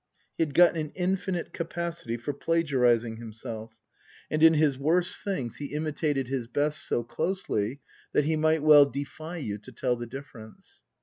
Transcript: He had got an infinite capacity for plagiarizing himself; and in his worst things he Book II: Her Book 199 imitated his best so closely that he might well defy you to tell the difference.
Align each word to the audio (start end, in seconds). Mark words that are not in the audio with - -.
He 0.35 0.41
had 0.43 0.55
got 0.55 0.75
an 0.75 0.89
infinite 0.95 1.53
capacity 1.53 2.17
for 2.17 2.33
plagiarizing 2.33 3.17
himself; 3.17 3.73
and 4.31 4.41
in 4.41 4.55
his 4.55 4.79
worst 4.79 5.23
things 5.23 5.57
he 5.57 5.65
Book 5.67 5.73
II: 5.73 5.77
Her 5.77 5.91
Book 5.91 5.95
199 6.01 6.11
imitated 6.11 6.27
his 6.27 6.47
best 6.47 6.87
so 6.87 7.03
closely 7.03 7.81
that 8.11 8.25
he 8.25 8.35
might 8.35 8.63
well 8.63 8.87
defy 8.89 9.37
you 9.37 9.59
to 9.59 9.71
tell 9.71 9.95
the 9.95 10.07
difference. 10.07 10.81